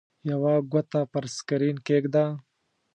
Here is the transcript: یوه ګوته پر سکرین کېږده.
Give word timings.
یوه 0.29 0.53
ګوته 0.71 1.01
پر 1.11 1.23
سکرین 1.35 1.77
کېږده. 1.87 2.25